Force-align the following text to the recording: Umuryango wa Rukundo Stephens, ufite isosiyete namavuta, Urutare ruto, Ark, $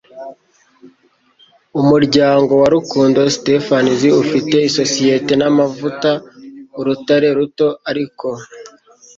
Umuryango 1.81 2.51
wa 2.61 2.67
Rukundo 2.75 3.19
Stephens, 3.35 4.01
ufite 4.23 4.55
isosiyete 4.69 5.33
namavuta, 5.39 6.09
Urutare 6.79 7.29
ruto, 7.37 7.67
Ark, 7.91 8.19
$ 8.35 8.39